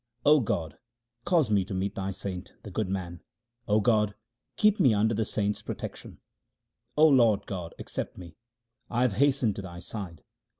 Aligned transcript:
O 0.25 0.39
God, 0.39 0.79
cause 1.25 1.51
me 1.51 1.63
to 1.63 1.75
meet 1.75 1.93
Thy 1.93 2.09
saint, 2.09 2.53
the 2.63 2.71
good 2.71 2.89
man; 2.89 3.21
O 3.67 3.79
God, 3.79 4.15
keep 4.57 4.79
me 4.79 4.95
under 4.95 5.13
the 5.13 5.25
saint's 5.25 5.61
protection! 5.61 6.17
O 6.97 7.07
Lord 7.07 7.45
God, 7.45 7.75
accept 7.77 8.17
me; 8.17 8.35
I 8.89 9.03
have 9.03 9.13
hastened 9.13 9.57
to 9.57 9.61
Thy 9.61 9.79
side. 9.79 10.23